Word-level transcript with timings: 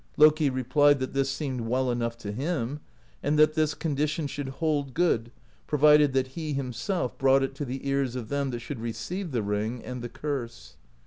Loki 0.17 0.49
replied 0.49 0.97
that 0.97 1.13
this 1.13 1.29
seemed 1.29 1.61
well 1.61 1.91
enough 1.91 2.17
to 2.17 2.31
him, 2.31 2.79
and 3.21 3.37
that 3.37 3.53
this 3.53 3.75
condition 3.75 4.25
should 4.25 4.49
hold 4.49 4.95
good 4.95 5.31
provided 5.67 6.11
that 6.13 6.29
he 6.29 6.53
himself 6.53 7.15
brought 7.19 7.43
it 7.43 7.53
to 7.53 7.65
the 7.65 7.87
ears 7.87 8.15
of 8.15 8.27
them 8.27 8.49
that 8.49 8.61
should 8.61 8.79
receive 8.79 9.29
the 9.29 9.43
ring 9.43 9.79
and 9.85 10.01
the 10.01 10.09
curse. 10.09 10.75